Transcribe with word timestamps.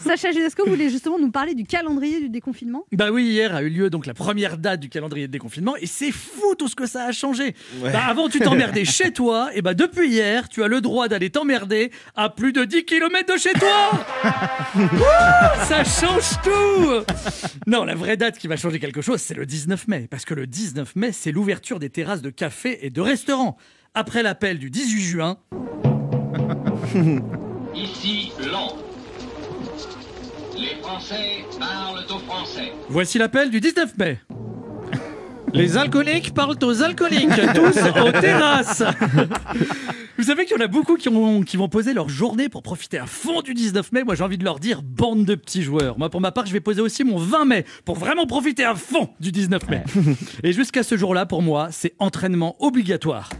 Sacha 0.00 0.32
Judasco 0.32 0.66
voulait 0.66 0.88
justement 0.90 1.18
nous 1.18 1.30
parler 1.30 1.54
du 1.54 1.64
calendrier 1.64 2.20
du 2.20 2.28
déconfinement? 2.28 2.84
Bah 2.92 3.10
oui, 3.10 3.24
hier 3.24 3.54
a 3.54 3.62
eu 3.62 3.68
lieu 3.68 3.90
donc 3.90 4.06
la 4.06 4.14
première 4.14 4.58
date 4.58 4.80
du 4.80 4.88
calendrier 4.88 5.26
de 5.26 5.32
déconfinement 5.32 5.76
et 5.76 5.86
c'est 5.86 6.12
fou 6.12 6.54
tout 6.58 6.68
ce 6.68 6.76
que 6.76 6.86
ça 6.86 7.04
a 7.06 7.12
changé. 7.12 7.54
Bah 7.82 8.04
avant 8.06 8.28
tu 8.28 8.38
t'emmerdais 8.40 8.84
chez 8.84 9.12
toi 9.12 9.50
et 9.54 9.62
bah 9.62 9.74
depuis 9.74 10.08
hier 10.08 10.48
tu 10.48 10.62
as 10.62 10.68
le 10.68 10.80
droit 10.80 11.08
d'aller 11.08 11.30
t'emmerder 11.30 11.90
à 12.16 12.28
plus 12.28 12.52
de 12.52 12.64
10 12.64 12.84
km 12.84 13.32
de 13.34 13.38
chez 13.38 13.52
toi. 13.52 13.90
Ouh, 14.76 15.64
ça 15.66 15.84
change 15.84 16.40
tout. 16.42 17.04
Non, 17.66 17.84
la 17.84 17.94
vraie 17.94 18.16
date 18.16 18.38
qui 18.38 18.48
va 18.48 18.56
changer 18.56 18.78
quelque 18.78 19.00
chose, 19.00 19.20
c'est 19.20 19.34
le 19.34 19.46
19 19.46 19.88
mai 19.88 20.06
parce 20.10 20.24
que 20.24 20.34
le 20.34 20.46
19 20.46 20.96
mai, 20.96 21.12
c'est 21.12 21.32
l'ouverture 21.32 21.78
des 21.78 21.90
terrasses 21.90 22.22
de 22.22 22.30
cafés 22.30 22.84
et 22.86 22.90
de 22.90 23.00
restaurants. 23.00 23.56
Après 23.94 24.22
l'appel 24.22 24.58
du 24.58 24.70
18 24.70 25.00
juin, 25.02 25.38
Ici 27.74 28.32
Londres. 28.40 28.89
Les 30.90 30.96
Français 31.06 31.44
parlent 31.58 32.04
aux 32.10 32.18
Français. 32.18 32.72
voici 32.88 33.18
l'appel 33.18 33.50
du 33.50 33.60
19 33.60 33.96
mai. 33.98 34.18
Les 35.54 35.76
alcooliques 35.76 36.34
parlent 36.34 36.56
aux 36.62 36.82
alcooliques, 36.82 37.28
tous 37.54 37.78
aux 38.06 38.12
terrasses. 38.20 38.82
Vous 40.18 40.24
savez 40.24 40.44
qu'il 40.46 40.56
y 40.56 40.60
en 40.60 40.64
a 40.64 40.68
beaucoup 40.68 40.96
qui, 40.96 41.08
ont- 41.08 41.42
qui 41.42 41.56
vont 41.56 41.68
poser 41.68 41.92
leur 41.94 42.08
journée 42.08 42.48
pour 42.48 42.62
profiter 42.62 42.98
à 42.98 43.06
fond 43.06 43.40
du 43.40 43.54
19 43.54 43.92
mai. 43.92 44.02
Moi, 44.04 44.14
j'ai 44.16 44.24
envie 44.24 44.36
de 44.38 44.44
leur 44.44 44.58
dire, 44.58 44.82
bande 44.82 45.24
de 45.24 45.34
petits 45.36 45.62
joueurs. 45.62 45.96
Moi, 45.98 46.10
pour 46.10 46.20
ma 46.20 46.32
part, 46.32 46.46
je 46.46 46.52
vais 46.52 46.60
poser 46.60 46.80
aussi 46.80 47.04
mon 47.04 47.16
20 47.18 47.44
mai 47.44 47.64
pour 47.84 47.96
vraiment 47.96 48.26
profiter 48.26 48.64
à 48.64 48.74
fond 48.74 49.10
du 49.20 49.30
19 49.32 49.68
mai. 49.68 49.82
Et 50.42 50.52
jusqu'à 50.52 50.82
ce 50.82 50.96
jour-là, 50.96 51.24
pour 51.26 51.42
moi, 51.42 51.68
c'est 51.70 51.94
entraînement 52.00 52.56
obligatoire. 52.58 53.30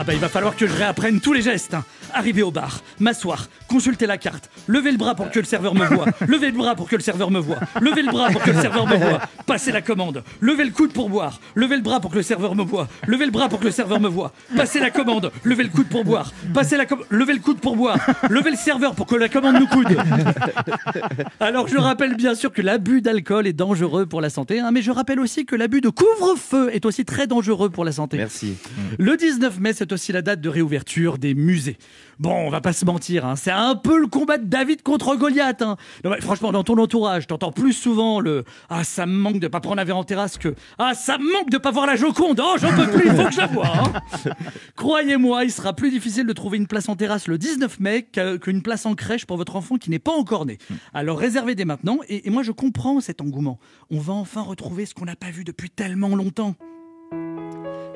Ah 0.00 0.04
bah 0.04 0.14
il 0.14 0.20
va 0.20 0.28
falloir 0.28 0.54
que 0.56 0.66
je 0.66 0.72
réapprenne 0.74 1.20
tous 1.20 1.32
les 1.32 1.42
gestes. 1.42 1.74
hein. 1.74 1.84
Arriver 2.18 2.42
au 2.42 2.50
bar, 2.50 2.80
m'asseoir, 2.98 3.46
consulter 3.68 4.04
la 4.06 4.18
carte, 4.18 4.50
lever 4.66 4.90
le 4.90 4.96
bras 4.98 5.14
pour 5.14 5.30
que 5.30 5.38
le 5.38 5.44
serveur 5.44 5.72
me 5.76 5.84
voie, 5.86 6.06
lever 6.26 6.50
le 6.50 6.56
bras 6.58 6.74
pour 6.74 6.88
que 6.88 6.96
le 6.96 7.00
serveur 7.02 7.30
me 7.30 7.38
voie, 7.38 7.58
lever 7.80 8.02
le 8.02 8.10
bras 8.10 8.28
pour 8.30 8.42
que 8.42 8.50
le 8.50 8.60
serveur 8.60 8.88
me 8.88 8.96
voie, 8.96 9.20
passer 9.46 9.70
la 9.70 9.82
commande, 9.82 10.24
lever 10.40 10.64
le 10.64 10.72
coude 10.72 10.92
pour 10.92 11.08
boire, 11.08 11.40
lever 11.54 11.76
le 11.76 11.82
bras 11.82 12.00
pour 12.00 12.10
que 12.10 12.16
le 12.16 12.22
serveur 12.24 12.56
me 12.56 12.64
voie, 12.64 12.88
lever 13.06 13.24
le 13.26 13.30
bras 13.30 13.48
pour 13.48 13.60
que 13.60 13.66
le 13.66 13.70
serveur 13.70 14.00
me 14.00 14.08
voie, 14.08 14.32
passer 14.56 14.80
la 14.80 14.90
commande, 14.90 15.30
lever 15.44 15.62
le 15.62 15.68
coude 15.68 15.86
pour 15.86 16.02
boire, 16.04 16.32
passer 16.52 16.76
la 16.76 16.86
com- 16.86 17.04
lever 17.08 17.34
le 17.34 17.38
coude 17.40 17.60
pour 17.60 17.76
boire, 17.76 17.98
lever 18.28 18.50
le 18.50 18.56
serveur 18.56 18.96
pour 18.96 19.06
que 19.06 19.14
la 19.14 19.28
commande 19.28 19.54
nous 19.60 19.68
coude. 19.68 19.96
Alors 21.40 21.68
je 21.68 21.76
rappelle 21.78 22.16
bien 22.16 22.34
sûr 22.34 22.52
que 22.52 22.62
l'abus 22.62 23.00
d'alcool 23.00 23.46
est 23.46 23.52
dangereux 23.52 24.06
pour 24.06 24.20
la 24.20 24.30
santé, 24.30 24.58
hein, 24.58 24.70
mais 24.72 24.82
je 24.82 24.90
rappelle 24.90 25.20
aussi 25.20 25.46
que 25.46 25.54
l'abus 25.54 25.80
de 25.82 25.88
couvre-feu 25.90 26.70
est 26.72 26.84
aussi 26.84 27.04
très 27.04 27.28
dangereux 27.28 27.70
pour 27.70 27.84
la 27.84 27.92
santé. 27.92 28.16
Merci. 28.16 28.56
Le 28.98 29.16
19 29.16 29.60
mai, 29.60 29.72
c'est 29.72 29.92
aussi 29.92 30.10
la 30.12 30.22
date 30.22 30.40
de 30.40 30.48
réouverture 30.48 31.16
des 31.18 31.34
musées. 31.34 31.76
Bon, 32.18 32.32
on 32.34 32.50
va 32.50 32.60
pas 32.60 32.72
se 32.72 32.84
mentir, 32.84 33.24
hein, 33.24 33.36
c'est 33.36 33.50
un 33.50 33.74
peu 33.76 33.98
le 34.00 34.06
combat 34.08 34.38
de 34.38 34.44
David 34.46 34.82
contre 34.82 35.14
Goliath. 35.16 35.62
hein. 35.62 35.76
Non, 36.04 36.10
mais 36.10 36.20
franchement, 36.20 36.50
dans 36.52 36.64
ton 36.64 36.76
entourage, 36.78 37.26
t'entends 37.26 37.52
plus 37.52 37.72
souvent 37.72 38.20
le 38.20 38.44
Ah, 38.68 38.82
ça 38.84 39.06
me 39.06 39.12
manque 39.12 39.38
de 39.38 39.48
pas 39.48 39.60
prendre 39.60 39.80
un 39.80 39.84
verre 39.84 39.96
en 39.98 40.04
terrasse 40.04 40.36
que 40.38 40.54
Ah, 40.78 40.94
ça 40.94 41.18
me 41.18 41.32
manque 41.32 41.50
de 41.50 41.58
pas 41.58 41.70
voir 41.70 41.86
la 41.86 41.96
Joconde. 41.96 42.40
Oh, 42.44 42.56
j'en 42.60 42.74
peux 42.74 42.90
plus, 42.90 43.06
il 43.06 43.14
faut 43.14 43.24
que 43.24 43.32
je 43.32 43.38
la 43.38 43.46
voie. 43.46 43.72
hein. 43.72 43.92
Croyez-moi, 44.76 45.44
il 45.44 45.52
sera 45.52 45.72
plus 45.72 45.90
difficile 45.90 46.26
de 46.26 46.32
trouver 46.32 46.58
une 46.58 46.66
place 46.66 46.88
en 46.88 46.96
terrasse 46.96 47.26
le 47.28 47.38
19 47.38 47.80
mai 47.80 48.08
qu'une 48.42 48.62
place 48.62 48.86
en 48.86 48.94
crèche 48.94 49.26
pour 49.26 49.36
votre 49.36 49.56
enfant 49.56 49.76
qui 49.76 49.90
n'est 49.90 49.98
pas 49.98 50.12
encore 50.12 50.46
né. 50.46 50.58
Alors 50.94 51.18
réservez 51.18 51.54
dès 51.54 51.64
maintenant. 51.64 51.98
Et, 52.08 52.26
et 52.26 52.30
moi, 52.30 52.42
je 52.42 52.52
comprends 52.52 53.00
cet 53.00 53.20
engouement. 53.20 53.58
On 53.90 53.98
va 54.00 54.12
enfin 54.14 54.42
retrouver 54.42 54.86
ce 54.86 54.94
qu'on 54.94 55.04
n'a 55.04 55.16
pas 55.16 55.30
vu 55.30 55.44
depuis 55.44 55.70
tellement 55.70 56.14
longtemps. 56.16 56.54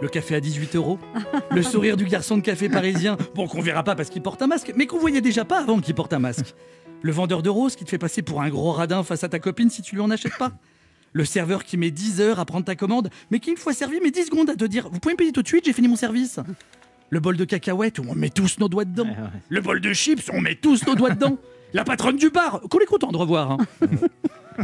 Le 0.03 0.09
café 0.09 0.35
à 0.35 0.41
18 0.41 0.75
euros, 0.75 0.99
le 1.53 1.63
sourire 1.63 1.97
du 1.97 2.05
garçon 2.07 2.37
de 2.37 2.43
café 2.43 2.69
parisien, 2.69 3.17
bon 3.37 3.47
qu'on 3.47 3.61
verra 3.61 3.85
pas 3.85 3.95
parce 3.95 4.11
qu'il 4.11 4.21
porte 4.21 4.43
un 4.43 4.49
masque, 4.49 4.73
mais 4.75 4.87
qu'on 4.87 4.99
voyait 4.99 5.21
déjà 5.21 5.45
pas 5.45 5.61
avant 5.61 5.79
qu'il 5.81 5.95
porte 5.95 6.13
un 6.13 6.19
masque. 6.19 6.57
Le 7.03 7.13
vendeur 7.13 7.41
de 7.41 7.49
roses 7.49 7.77
qui 7.77 7.85
te 7.85 7.89
fait 7.91 7.99
passer 7.99 8.21
pour 8.21 8.43
un 8.43 8.49
gros 8.49 8.73
radin 8.73 9.05
face 9.05 9.23
à 9.23 9.29
ta 9.29 9.39
copine 9.39 9.71
si 9.71 9.81
tu 9.81 9.95
lui 9.95 10.03
en 10.03 10.11
achètes 10.11 10.37
pas. 10.39 10.51
Le 11.13 11.25
serveur 11.25 11.63
qui 11.63 11.77
met 11.77 11.93
10 11.93 12.21
heures 12.21 12.41
à 12.41 12.45
prendre 12.45 12.65
ta 12.65 12.75
commande, 12.75 13.11
mais 13.31 13.39
qui 13.39 13.51
une 13.51 13.57
fois 13.57 13.73
servi 13.75 14.01
met 14.01 14.11
10 14.11 14.25
secondes 14.27 14.51
à 14.51 14.57
te 14.57 14.65
dire 14.65 14.89
Vous 14.91 14.99
pouvez 14.99 15.15
me 15.15 15.19
payer 15.19 15.31
tout 15.31 15.43
de 15.43 15.47
suite, 15.49 15.67
j'ai 15.67 15.73
fini 15.73 15.87
mon 15.87 15.95
service. 15.97 16.41
Le 17.11 17.21
bol 17.21 17.37
de 17.37 17.45
cacahuètes 17.45 18.01
où 18.01 18.05
on 18.09 18.17
met 18.17 18.31
tous 18.31 18.59
nos 18.59 18.69
doigts 18.69 18.85
dedans. 18.85 19.07
Le 19.51 19.61
bol 19.61 19.81
de 19.81 19.93
chips, 19.93 20.31
on 20.33 20.41
met 20.41 20.57
tous 20.57 20.85
nos 20.85 20.97
doigts 20.97 21.11
dedans. 21.11 21.39
La 21.75 21.85
patronne 21.85 22.17
du 22.17 22.31
bar, 22.31 22.61
qu'on 22.63 22.81
est 22.81 22.87
content 22.87 23.13
de 23.13 23.19
revoir. 23.19 23.53
hein. 23.53 23.59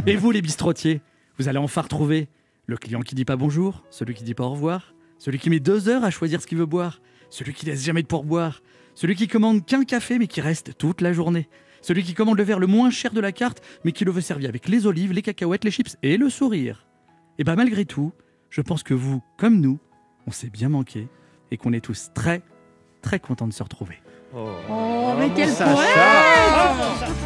Et 0.05 0.17
vous, 0.17 0.31
les 0.31 0.41
bistrotiers, 0.41 0.99
vous 1.37 1.47
allez 1.47 1.59
enfin 1.59 1.81
retrouver 1.81 2.27
le 2.65 2.75
client 2.77 3.01
qui 3.01 3.15
dit 3.15 3.25
pas 3.25 3.35
bonjour, 3.37 3.83
celui 3.89 4.13
qui 4.15 4.23
dit 4.23 4.33
pas 4.33 4.43
au 4.43 4.49
revoir, 4.49 4.93
celui 5.19 5.37
qui 5.37 5.49
met 5.51 5.59
deux 5.59 5.87
heures 5.87 6.03
à 6.03 6.09
choisir 6.09 6.41
ce 6.41 6.47
qu'il 6.47 6.57
veut 6.57 6.65
boire, 6.65 7.01
celui 7.29 7.53
qui 7.53 7.65
laisse 7.65 7.83
jamais 7.83 8.01
de 8.01 8.07
pourboire, 8.07 8.61
celui 8.95 9.15
qui 9.15 9.27
commande 9.27 9.65
qu'un 9.65 9.83
café 9.83 10.17
mais 10.17 10.27
qui 10.27 10.41
reste 10.41 10.77
toute 10.77 11.01
la 11.01 11.13
journée, 11.13 11.47
celui 11.81 12.03
qui 12.03 12.13
commande 12.15 12.37
le 12.37 12.43
verre 12.43 12.59
le 12.59 12.67
moins 12.67 12.89
cher 12.89 13.13
de 13.13 13.21
la 13.21 13.31
carte 13.31 13.61
mais 13.85 13.91
qui 13.91 14.05
le 14.05 14.11
veut 14.11 14.21
servir 14.21 14.49
avec 14.49 14.67
les 14.67 14.87
olives, 14.87 15.13
les 15.13 15.21
cacahuètes, 15.21 15.63
les 15.63 15.71
chips 15.71 15.97
et 16.01 16.17
le 16.17 16.29
sourire. 16.29 16.87
Et 17.37 17.43
ben 17.43 17.55
malgré 17.55 17.85
tout, 17.85 18.11
je 18.49 18.61
pense 18.61 18.81
que 18.81 18.93
vous, 18.93 19.21
comme 19.37 19.59
nous, 19.59 19.79
on 20.25 20.31
s'est 20.31 20.49
bien 20.49 20.69
manqué 20.69 21.07
et 21.51 21.57
qu'on 21.57 21.73
est 21.73 21.81
tous 21.81 22.09
très, 22.13 22.41
très 23.01 23.19
contents 23.19 23.47
de 23.47 23.53
se 23.53 23.63
retrouver. 23.63 24.01
Oh, 24.35 25.15
mais 25.17 25.29
quel 25.35 25.49
Sacha. 25.49 25.73
poète 25.75 27.09